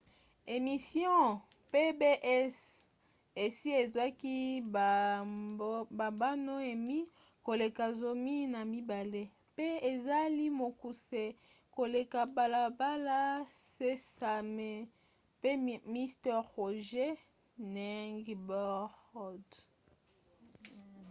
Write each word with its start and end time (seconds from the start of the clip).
emission 0.55 1.25
pbs 1.71 2.55
esi 3.43 3.69
ezwaki 3.81 4.35
bambano 5.99 6.53
emmy 6.71 6.99
koleka 7.45 7.85
zomi 7.99 8.37
na 8.53 8.61
mibale 8.71 9.23
npe 9.53 9.67
ezali 9.91 10.45
mokuse 10.59 11.23
koleka 11.75 12.19
balabala 12.35 13.19
sesame 13.77 14.71
pe 15.41 15.49
mister 15.93 16.37
rogers 16.53 17.21
'neighborhood 17.73 19.47